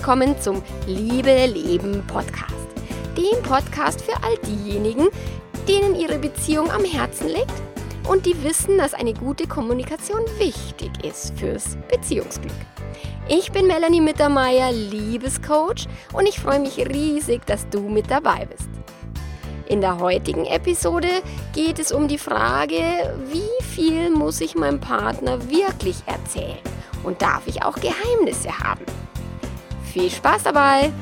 [0.00, 2.54] willkommen zum Liebe Leben Podcast.
[3.18, 5.08] Dem Podcast für all diejenigen,
[5.68, 7.52] denen ihre Beziehung am Herzen liegt
[8.08, 12.50] und die wissen, dass eine gute Kommunikation wichtig ist fürs Beziehungsglück.
[13.28, 18.70] Ich bin Melanie Mittermeier, Liebescoach und ich freue mich riesig, dass du mit dabei bist.
[19.68, 21.10] In der heutigen Episode
[21.52, 26.56] geht es um die Frage, wie viel muss ich meinem Partner wirklich erzählen
[27.02, 28.86] und darf ich auch Geheimnisse haben?
[29.92, 30.92] Viel Spaß dabei!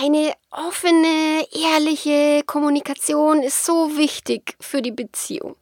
[0.00, 5.56] Eine offene, ehrliche Kommunikation ist so wichtig für die Beziehung.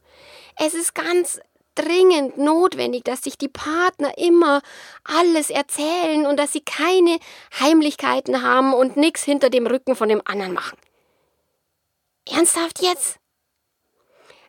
[0.56, 1.40] Es ist ganz
[1.78, 4.62] dringend notwendig, dass sich die Partner immer
[5.04, 7.18] alles erzählen und dass sie keine
[7.60, 10.78] Heimlichkeiten haben und nichts hinter dem Rücken von dem anderen machen.
[12.28, 13.18] Ernsthaft jetzt?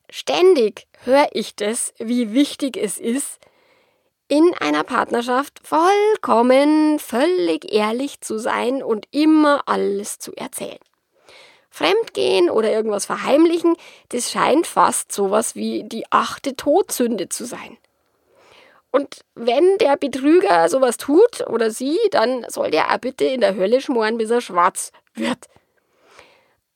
[0.10, 3.40] Ständig höre ich das, wie wichtig es ist,
[4.28, 10.80] in einer Partnerschaft vollkommen, völlig ehrlich zu sein und immer alles zu erzählen.
[11.80, 13.78] Fremdgehen oder irgendwas verheimlichen,
[14.10, 17.78] das scheint fast sowas wie die achte Todsünde zu sein.
[18.92, 23.56] Und wenn der Betrüger sowas tut oder sie, dann soll der auch bitte in der
[23.56, 25.46] Hölle schmoren, bis er schwarz wird.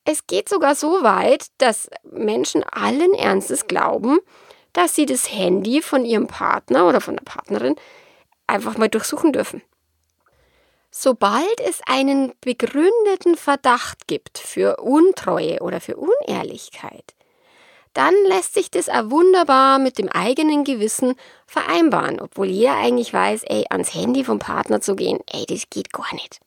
[0.06, 4.20] Es geht sogar so weit, dass Menschen allen Ernstes glauben,
[4.72, 7.76] dass sie das Handy von ihrem Partner oder von der Partnerin
[8.48, 9.62] einfach mal durchsuchen dürfen.
[10.96, 17.16] Sobald es einen begründeten Verdacht gibt für Untreue oder für Unehrlichkeit,
[17.96, 21.16] dann lässt sich das auch wunderbar mit dem eigenen Gewissen
[21.48, 25.92] vereinbaren, obwohl jeder eigentlich weiß, ey, ans Handy vom Partner zu gehen, ey, das geht
[25.92, 26.40] gar nicht.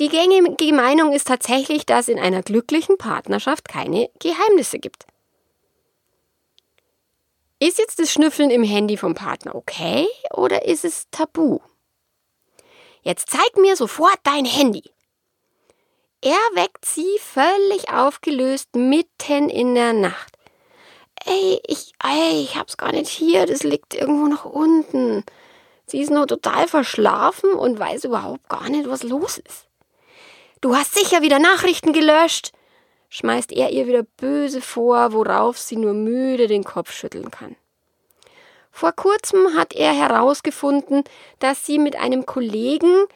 [0.00, 5.04] Die gängige Meinung ist tatsächlich, dass in einer glücklichen Partnerschaft keine Geheimnisse gibt.
[7.60, 11.60] Ist jetzt das Schnüffeln im Handy vom Partner okay oder ist es tabu?
[13.04, 14.82] Jetzt zeig mir sofort dein Handy.
[16.22, 20.38] Er weckt sie völlig aufgelöst mitten in der Nacht.
[21.26, 25.22] Ey, ich, ey, ich hab's gar nicht hier, das liegt irgendwo noch unten.
[25.84, 29.68] Sie ist noch total verschlafen und weiß überhaupt gar nicht, was los ist.
[30.62, 32.52] Du hast sicher wieder Nachrichten gelöscht,
[33.10, 37.54] schmeißt er ihr wieder böse vor, worauf sie nur müde den Kopf schütteln kann.
[38.76, 41.04] Vor kurzem hat er herausgefunden,
[41.38, 43.06] dass sie mit einem Kollegen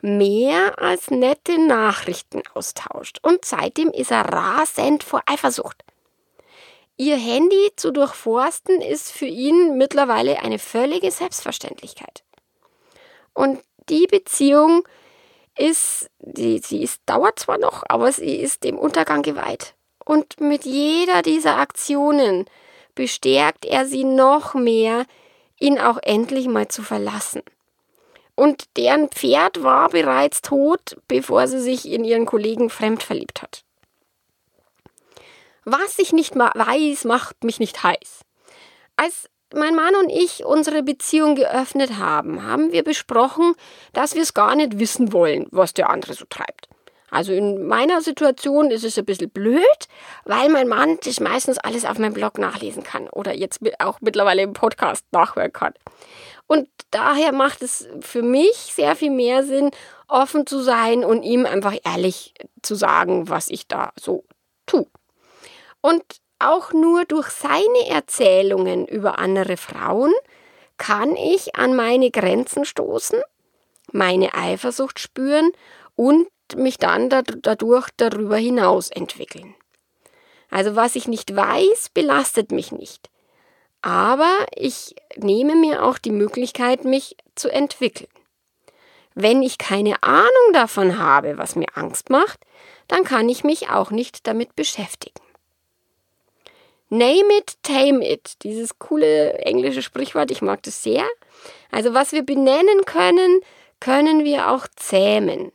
[0.00, 5.82] mehr als nette Nachrichten austauscht und seitdem ist er rasend vor Eifersucht.
[6.96, 12.22] Ihr Handy zu durchforsten ist für ihn mittlerweile eine völlige Selbstverständlichkeit.
[13.34, 14.86] Und die Beziehung
[15.58, 19.74] ist, die, sie ist, dauert zwar noch, aber sie ist dem Untergang geweiht.
[20.04, 22.48] Und mit jeder dieser Aktionen
[22.98, 25.06] bestärkt er sie noch mehr,
[25.60, 27.42] ihn auch endlich mal zu verlassen.
[28.34, 33.62] Und deren Pferd war bereits tot, bevor sie sich in ihren Kollegen fremd verliebt hat.
[35.64, 38.22] Was ich nicht weiß, macht mich nicht heiß.
[38.96, 43.54] Als mein Mann und ich unsere Beziehung geöffnet haben, haben wir besprochen,
[43.92, 46.68] dass wir es gar nicht wissen wollen, was der andere so treibt.
[47.10, 49.88] Also in meiner Situation ist es ein bisschen blöd,
[50.24, 54.42] weil mein Mann das meistens alles auf meinem Blog nachlesen kann oder jetzt auch mittlerweile
[54.42, 55.74] im Podcast nachhören kann.
[56.46, 59.70] Und daher macht es für mich sehr viel mehr Sinn,
[60.08, 64.24] offen zu sein und ihm einfach ehrlich zu sagen, was ich da so
[64.66, 64.86] tue.
[65.80, 66.02] Und
[66.38, 70.12] auch nur durch seine Erzählungen über andere Frauen
[70.76, 73.20] kann ich an meine Grenzen stoßen,
[73.92, 75.50] meine Eifersucht spüren
[75.96, 79.54] und mich dann dadurch darüber hinaus entwickeln.
[80.50, 83.10] Also was ich nicht weiß, belastet mich nicht.
[83.82, 88.08] Aber ich nehme mir auch die Möglichkeit, mich zu entwickeln.
[89.14, 92.40] Wenn ich keine Ahnung davon habe, was mir Angst macht,
[92.86, 95.20] dann kann ich mich auch nicht damit beschäftigen.
[96.88, 98.42] Name it, tame it.
[98.42, 101.06] Dieses coole englische Sprichwort, ich mag das sehr.
[101.70, 103.40] Also was wir benennen können,
[103.80, 105.52] können wir auch zähmen.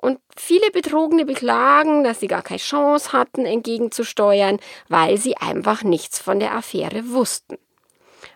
[0.00, 6.20] Und viele Betrogene beklagen, dass sie gar keine Chance hatten, entgegenzusteuern, weil sie einfach nichts
[6.20, 7.58] von der Affäre wussten.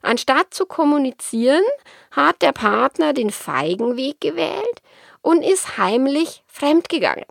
[0.03, 1.63] Anstatt zu kommunizieren,
[2.11, 4.83] hat der Partner den feigen Weg gewählt
[5.21, 7.27] und ist heimlich fremdgegangen.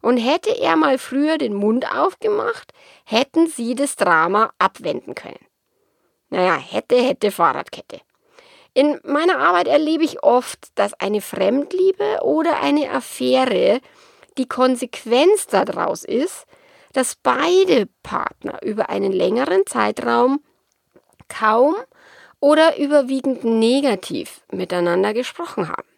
[0.00, 2.72] Und hätte er mal früher den Mund aufgemacht,
[3.04, 5.46] hätten sie das Drama abwenden können.
[6.28, 8.00] Naja, hätte, hätte Fahrradkette.
[8.74, 13.80] In meiner Arbeit erlebe ich oft, dass eine Fremdliebe oder eine Affäre
[14.38, 16.46] die Konsequenz daraus ist,
[16.94, 20.42] dass beide Partner über einen längeren Zeitraum
[21.28, 21.76] kaum
[22.40, 25.88] oder überwiegend negativ miteinander gesprochen haben.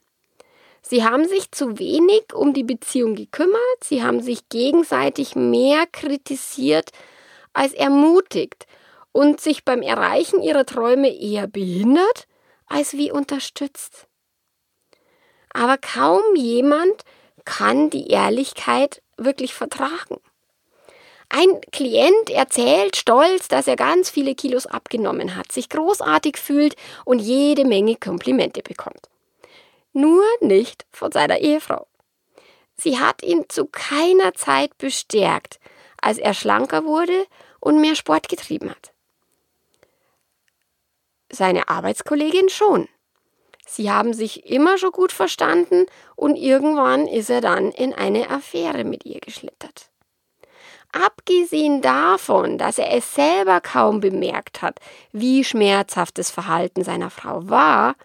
[0.82, 6.90] Sie haben sich zu wenig um die Beziehung gekümmert, sie haben sich gegenseitig mehr kritisiert
[7.52, 8.66] als ermutigt
[9.12, 12.26] und sich beim Erreichen ihrer Träume eher behindert
[12.66, 14.06] als wie unterstützt.
[15.52, 17.04] Aber kaum jemand
[17.44, 20.20] kann die Ehrlichkeit wirklich vertragen.
[21.28, 27.18] Ein Klient erzählt stolz, dass er ganz viele Kilos abgenommen hat, sich großartig fühlt und
[27.18, 29.08] jede Menge Komplimente bekommt.
[29.92, 31.86] Nur nicht von seiner Ehefrau.
[32.76, 35.60] Sie hat ihn zu keiner Zeit bestärkt,
[36.00, 37.26] als er schlanker wurde
[37.60, 38.93] und mehr Sport getrieben hat.
[41.30, 42.88] Seine Arbeitskollegin schon.
[43.66, 45.86] Sie haben sich immer schon gut verstanden
[46.16, 49.90] und irgendwann ist er dann in eine Affäre mit ihr geschlittert.
[50.92, 54.78] Abgesehen davon, dass er es selber kaum bemerkt hat,
[55.10, 57.96] wie schmerzhaft das Verhalten seiner Frau war,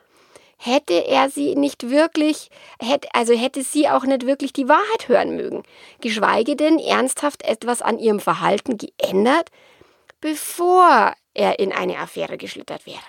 [0.58, 2.50] hätte er sie nicht wirklich,
[2.80, 5.64] hätte, also hätte sie auch nicht wirklich die Wahrheit hören mögen,
[6.02, 9.52] geschweige denn ernsthaft etwas an ihrem Verhalten geändert,
[10.20, 13.00] bevor er in eine Affäre geschlittert wäre.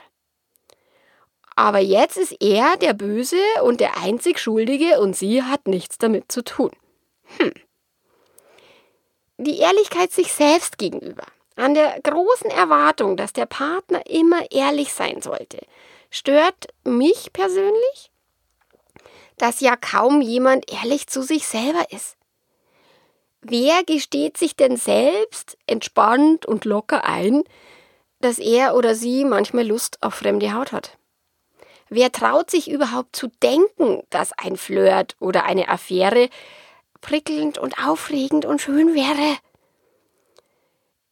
[1.56, 6.30] Aber jetzt ist er der Böse und der einzig Schuldige und sie hat nichts damit
[6.30, 6.70] zu tun.
[7.38, 7.52] Hm
[9.40, 11.24] die Ehrlichkeit sich selbst gegenüber,
[11.56, 15.58] an der großen Erwartung, dass der Partner immer ehrlich sein sollte,
[16.10, 18.10] stört mich persönlich,
[19.38, 22.16] dass ja kaum jemand ehrlich zu sich selber ist.
[23.40, 27.42] Wer gesteht sich denn selbst entspannt und locker ein,
[28.20, 30.96] dass er oder sie manchmal Lust auf fremde Haut hat?
[31.88, 36.28] Wer traut sich überhaupt zu denken, dass ein Flirt oder eine Affäre
[37.00, 39.38] prickelnd und aufregend und schön wäre.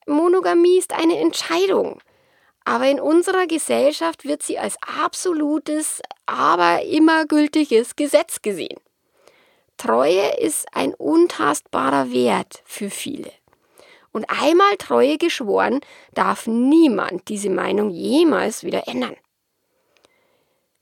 [0.06, 2.00] Monogamie ist eine Entscheidung,
[2.64, 8.78] aber in unserer Gesellschaft wird sie als absolutes, aber immer gültiges Gesetz gesehen.
[9.76, 13.31] Treue ist ein untastbarer Wert für viele.
[14.12, 15.81] Und einmal Treue geschworen,
[16.14, 19.16] darf niemand diese Meinung jemals wieder ändern.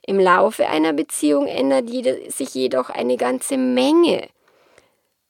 [0.07, 1.89] Im Laufe einer Beziehung ändert
[2.33, 4.29] sich jedoch eine ganze Menge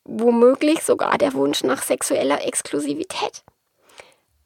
[0.07, 3.43] womöglich sogar der Wunsch nach sexueller Exklusivität.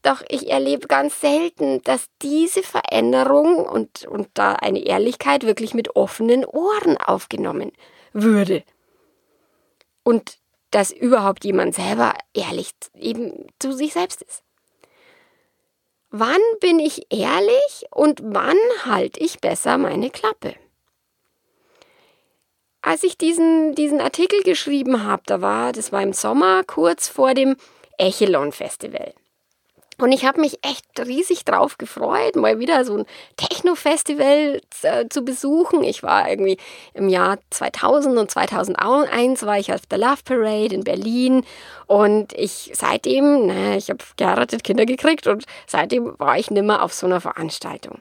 [0.02, 5.94] Doch ich erlebe ganz selten, dass diese Veränderung und, und da eine Ehrlichkeit wirklich mit
[5.94, 7.72] offenen Ohren aufgenommen
[8.14, 8.64] würde.
[10.02, 10.38] Und
[10.70, 14.42] dass überhaupt jemand selber ehrlich eben zu sich selbst ist.
[16.10, 20.54] Wann bin ich ehrlich und wann halte ich besser meine Klappe?
[22.82, 27.34] als ich diesen, diesen Artikel geschrieben habe, da war, das war im Sommer, kurz vor
[27.34, 27.56] dem
[27.98, 29.12] Echelon Festival.
[30.00, 33.06] Und ich habe mich echt riesig drauf gefreut, mal wieder so ein
[33.36, 35.84] Techno-Festival äh, zu besuchen.
[35.84, 36.56] Ich war irgendwie
[36.94, 41.44] im Jahr 2000 und 2001 war ich auf der Love Parade in Berlin
[41.86, 46.94] und ich seitdem, naja, ich habe geheiratet, Kinder gekriegt und seitdem war ich nimmer auf
[46.94, 47.98] so einer Veranstaltung.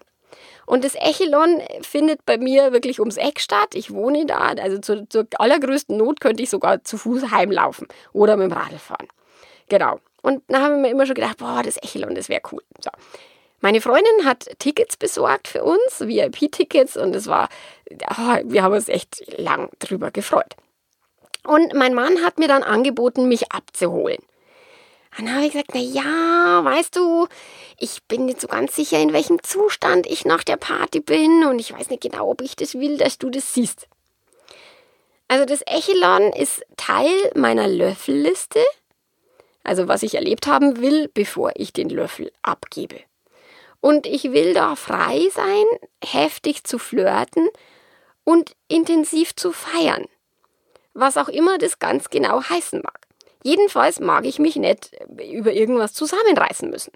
[0.66, 3.74] Und das Echelon findet bei mir wirklich ums Eck statt.
[3.74, 8.38] Ich wohne da, also zur, zur allergrößten Not könnte ich sogar zu Fuß heimlaufen oder
[8.38, 9.08] mit dem Radl fahren.
[9.68, 10.00] Genau.
[10.22, 12.62] Und dann haben wir immer schon gedacht, boah, das Echelon, das wäre cool.
[12.84, 12.90] So.
[13.62, 17.50] Meine Freundin hat Tickets besorgt für uns, VIP-Tickets, und es war,
[17.90, 20.56] oh, wir haben uns echt lang drüber gefreut.
[21.46, 24.20] Und mein Mann hat mir dann angeboten, mich abzuholen.
[25.18, 27.28] Dann habe ich gesagt, na ja, weißt du,
[27.78, 31.60] ich bin nicht so ganz sicher, in welchem Zustand ich nach der Party bin und
[31.60, 33.88] ich weiß nicht genau, ob ich das will, dass du das siehst.
[35.28, 38.64] Also das Echelon ist Teil meiner Löffelliste,
[39.64, 43.02] also was ich erlebt haben will, bevor ich den Löffel abgebe.
[43.82, 45.66] Und ich will da frei sein,
[46.04, 47.48] heftig zu flirten
[48.24, 50.06] und intensiv zu feiern.
[50.94, 53.00] Was auch immer das ganz genau heißen mag.
[53.44, 56.92] Jedenfalls mag ich mich nicht über irgendwas zusammenreißen müssen.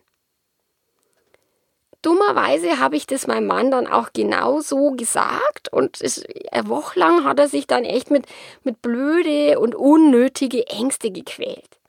[2.01, 6.99] Dummerweise habe ich das meinem Mann dann auch genau so gesagt und es, eine Woche
[6.99, 8.25] lang hat er sich dann echt mit,
[8.63, 11.79] mit blöde und unnötige Ängste gequält.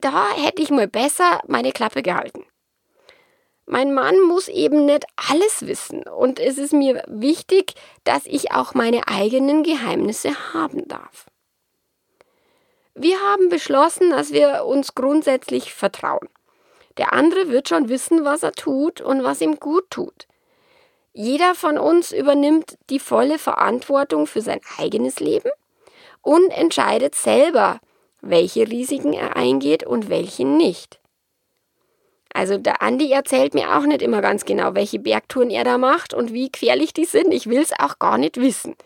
[0.00, 2.44] Da hätte ich mal besser meine Klappe gehalten.
[3.66, 8.74] Mein Mann muss eben nicht alles wissen und es ist mir wichtig, dass ich auch
[8.74, 11.26] meine eigenen Geheimnisse haben darf.
[12.94, 16.28] Wir haben beschlossen, dass wir uns grundsätzlich vertrauen.
[16.98, 20.26] Der andere wird schon wissen, was er tut und was ihm gut tut.
[21.12, 25.50] Jeder von uns übernimmt die volle Verantwortung für sein eigenes Leben
[26.22, 27.80] und entscheidet selber,
[28.22, 31.00] welche Risiken er eingeht und welche nicht.
[32.32, 36.14] Also der Andi erzählt mir auch nicht immer ganz genau, welche Bergtouren er da macht
[36.14, 37.34] und wie gefährlich die sind.
[37.34, 38.76] Ich will es auch gar nicht wissen.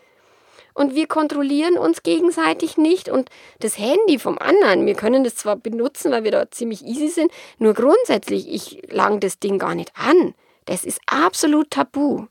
[0.73, 5.55] Und wir kontrollieren uns gegenseitig nicht und das Handy vom anderen, wir können das zwar
[5.55, 9.93] benutzen, weil wir da ziemlich easy sind, nur grundsätzlich, ich lang das Ding gar nicht
[9.95, 10.35] an.
[10.65, 12.27] Das ist absolut tabu.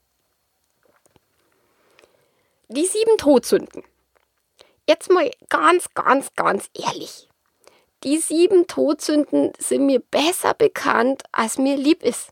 [2.68, 3.84] Die sieben Todsünden.
[4.88, 7.30] Jetzt mal ganz, ganz, ganz ehrlich.
[8.04, 12.32] Die sieben Todsünden sind mir besser bekannt, als mir lieb ist.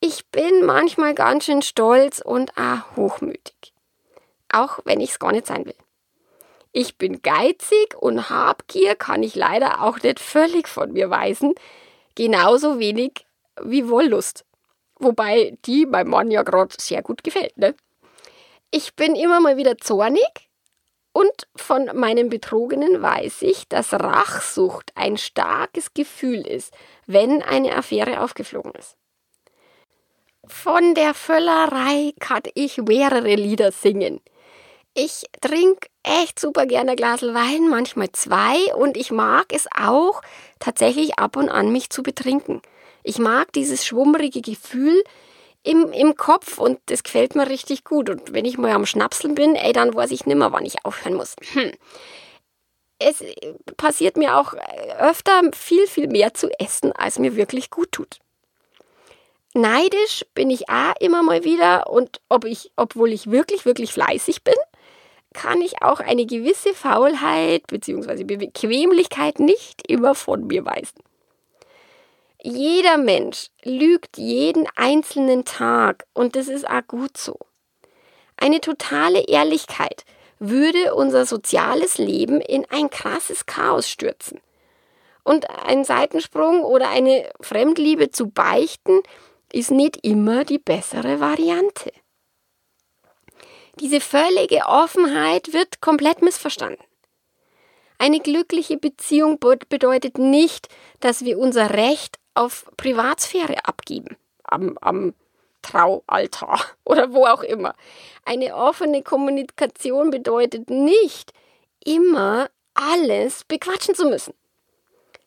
[0.00, 3.74] Ich bin manchmal ganz schön stolz und auch hochmütig.
[4.50, 5.74] Auch wenn ich es gar nicht sein will.
[6.72, 11.54] Ich bin geizig und Habgier kann ich leider auch nicht völlig von mir weisen.
[12.14, 13.26] Genauso wenig
[13.62, 14.46] wie Wollust.
[14.98, 17.74] Wobei die meinem Mann ja gerade sehr gut gefällt, ne?
[18.70, 20.48] Ich bin immer mal wieder zornig
[21.14, 26.74] und von meinen Betrogenen weiß ich, dass Rachsucht ein starkes Gefühl ist,
[27.06, 28.96] wenn eine Affäre aufgeflogen ist.
[30.44, 34.20] Von der Völlerei kann ich mehrere Lieder singen.
[34.92, 40.20] Ich trinke echt super gerne ein Glas Wein, manchmal zwei, und ich mag es auch
[40.58, 42.60] tatsächlich ab und an mich zu betrinken.
[43.04, 45.04] Ich mag dieses schwummerige Gefühl,
[45.64, 48.10] im, im Kopf und das gefällt mir richtig gut.
[48.10, 51.14] Und wenn ich mal am Schnapseln bin, ey, dann weiß ich nimmer, wann ich aufhören
[51.14, 51.34] muss.
[51.52, 51.72] Hm.
[52.98, 53.24] Es
[53.76, 54.54] passiert mir auch
[55.00, 58.18] öfter viel, viel mehr zu essen, als mir wirklich gut tut.
[59.54, 64.44] Neidisch bin ich auch immer mal wieder und ob ich, obwohl ich wirklich, wirklich fleißig
[64.44, 64.54] bin,
[65.32, 68.24] kann ich auch eine gewisse Faulheit bzw.
[68.24, 70.98] Bequemlichkeit nicht immer von mir weisen.
[72.46, 77.38] Jeder Mensch lügt jeden einzelnen Tag und das ist auch gut so.
[78.36, 80.04] Eine totale Ehrlichkeit
[80.38, 84.42] würde unser soziales Leben in ein krasses Chaos stürzen.
[85.22, 89.00] Und ein Seitensprung oder eine Fremdliebe zu beichten
[89.50, 91.92] ist nicht immer die bessere Variante.
[93.80, 96.84] Diese völlige Offenheit wird komplett missverstanden.
[97.98, 100.68] Eine glückliche Beziehung bedeutet nicht,
[101.00, 104.16] dass wir unser Recht auf Privatsphäre abgeben.
[104.42, 105.14] Am, am
[105.62, 107.74] Traualtar oder wo auch immer.
[108.24, 111.32] Eine offene Kommunikation bedeutet nicht,
[111.84, 114.34] immer alles bequatschen zu müssen.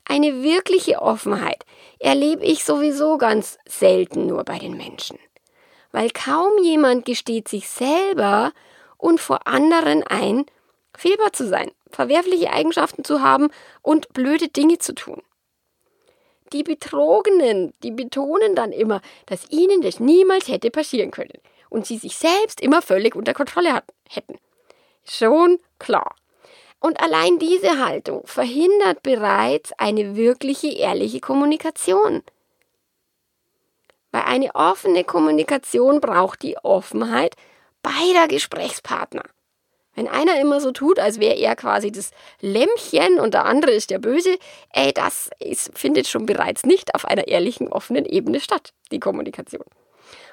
[0.06, 1.66] Eine wirkliche Offenheit
[2.00, 5.20] erlebe ich sowieso ganz selten nur bei den Menschen.
[5.92, 8.54] Weil kaum jemand gesteht sich selber
[8.98, 10.46] und vor anderen ein,
[10.98, 13.50] fehlbar zu sein, verwerfliche Eigenschaften zu haben
[13.82, 15.22] und blöde Dinge zu tun.
[16.54, 21.40] Die Betrogenen, die betonen dann immer, dass ihnen das niemals hätte passieren können
[21.70, 24.40] und sie sich selbst immer völlig unter Kontrolle hat, hätten.
[25.04, 26.16] Schon klar.
[26.80, 32.24] Und allein diese Haltung verhindert bereits eine wirkliche, ehrliche Kommunikation.
[34.12, 37.36] Weil eine offene Kommunikation braucht die Offenheit
[37.82, 39.24] beider Gesprächspartner.
[39.98, 43.90] Wenn einer immer so tut, als wäre er quasi das Lämmchen und der andere ist
[43.90, 44.38] der Böse,
[44.72, 49.66] ey, das ist, findet schon bereits nicht auf einer ehrlichen, offenen Ebene statt, die Kommunikation.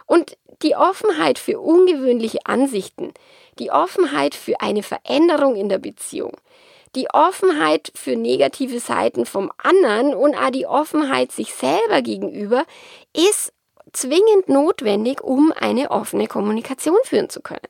[0.04, 3.14] Und die Offenheit für ungewöhnliche Ansichten,
[3.58, 6.36] die Offenheit für eine Veränderung in der Beziehung,
[6.94, 12.66] die Offenheit für negative Seiten vom anderen und auch die Offenheit sich selber gegenüber
[13.16, 13.54] ist
[13.92, 17.66] zwingend notwendig, um eine offene Kommunikation führen zu können.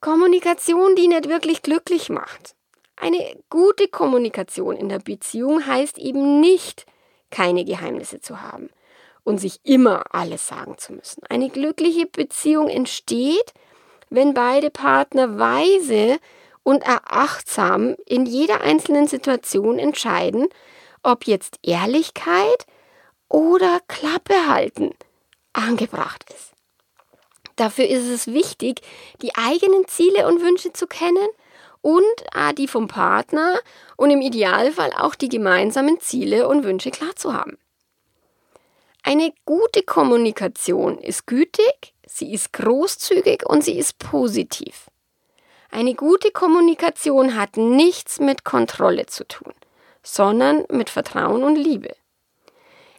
[0.00, 2.54] Kommunikation, die nicht wirklich glücklich macht.
[2.96, 6.86] Eine gute Kommunikation in der Beziehung heißt eben nicht,
[7.30, 8.70] keine Geheimnisse zu haben
[9.24, 11.22] und sich immer alles sagen zu müssen.
[11.28, 13.52] Eine glückliche Beziehung entsteht,
[14.10, 16.18] wenn beide Partner weise
[16.62, 20.48] und erachtsam in jeder einzelnen Situation entscheiden,
[21.02, 22.66] ob jetzt Ehrlichkeit
[23.28, 24.94] oder Klappe halten
[25.52, 26.49] angebracht ist.
[27.60, 28.80] Dafür ist es wichtig,
[29.20, 31.28] die eigenen Ziele und Wünsche zu kennen
[31.82, 32.02] und
[32.32, 33.60] ah, die vom Partner
[33.96, 37.58] und im Idealfall auch die gemeinsamen Ziele und Wünsche klar zu haben.
[39.02, 44.86] Eine gute Kommunikation ist gütig, sie ist großzügig und sie ist positiv.
[45.70, 49.52] Eine gute Kommunikation hat nichts mit Kontrolle zu tun,
[50.02, 51.94] sondern mit Vertrauen und Liebe.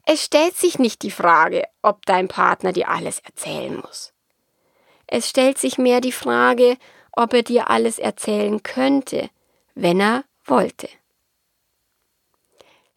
[0.05, 4.10] Es stellt sich nicht die Frage, ob dein Partner dir alles erzählen muss.
[5.13, 6.77] Es stellt sich mehr die Frage,
[7.11, 9.29] ob er dir alles erzählen könnte,
[9.75, 10.87] wenn er wollte.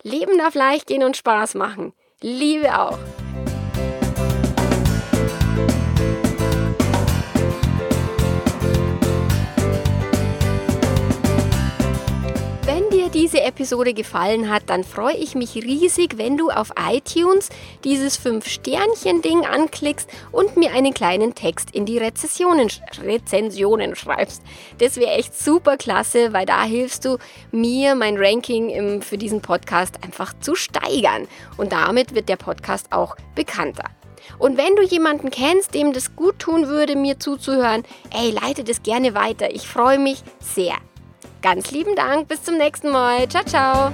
[0.02, 1.92] Leben darf leicht gehen und Spaß machen.
[2.21, 2.99] Liebe auch.
[13.35, 17.49] Diese Episode gefallen hat, dann freue ich mich riesig, wenn du auf iTunes
[17.83, 22.71] dieses 5-Sternchen-Ding anklickst und mir einen kleinen Text in die Rezessionen,
[23.03, 24.41] Rezensionen schreibst.
[24.79, 27.19] Das wäre echt super klasse, weil da hilfst du
[27.50, 31.26] mir, mein Ranking im, für diesen Podcast einfach zu steigern.
[31.57, 33.87] Und damit wird der Podcast auch bekannter.
[34.38, 38.85] Und wenn du jemanden kennst, dem das gut tun würde, mir zuzuhören, ey, leite das
[38.85, 39.53] gerne weiter.
[39.53, 40.76] Ich freue mich sehr.
[41.45, 43.29] Ganz lieben Dank, bis zum nächsten Mal.
[43.29, 43.93] Ciao, ciao.